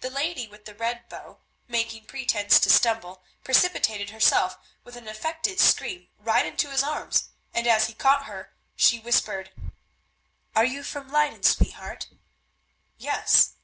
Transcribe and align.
The 0.00 0.08
lady 0.08 0.48
with 0.48 0.64
the 0.64 0.74
red 0.74 1.10
bow, 1.10 1.40
making 1.66 2.06
pretence 2.06 2.58
to 2.60 2.70
stumble, 2.70 3.22
precipitated 3.44 4.08
herself 4.08 4.56
with 4.82 4.96
an 4.96 5.06
affected 5.06 5.60
scream 5.60 6.08
right 6.18 6.46
into 6.46 6.70
his 6.70 6.82
arms, 6.82 7.28
and 7.52 7.66
as 7.66 7.86
he 7.86 7.92
caught 7.92 8.24
her, 8.24 8.54
whispered, 9.02 9.50
"Are 10.56 10.64
you 10.64 10.82
from 10.82 11.12
Leyden, 11.12 11.42
sweetheart?" 11.42 12.06
"Yes." 12.96 13.56